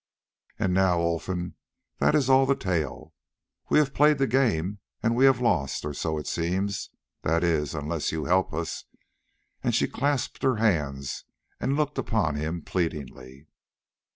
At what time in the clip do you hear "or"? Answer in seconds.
5.85-5.93